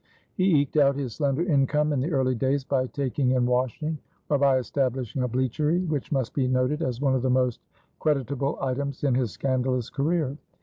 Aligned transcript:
He 0.33 0.59
eked 0.59 0.77
out 0.77 0.95
his 0.95 1.13
slender 1.13 1.43
income 1.43 1.93
in 1.93 1.99
the 1.99 2.11
early 2.11 2.33
days 2.33 2.63
by 2.63 2.87
taking 2.87 3.33
in 3.33 3.45
washing 3.45 3.99
or 4.31 4.39
by 4.39 4.57
establishing 4.57 5.21
a 5.21 5.27
bleachery, 5.29 5.87
which 5.87 6.11
must 6.11 6.33
be 6.33 6.47
noted 6.47 6.81
as 6.81 6.99
one 6.99 7.13
of 7.13 7.21
the 7.21 7.29
most 7.29 7.61
creditable 7.99 8.57
items 8.59 9.03
in 9.03 9.13
his 9.13 9.29
scandalous 9.29 9.91
career. 9.91 10.37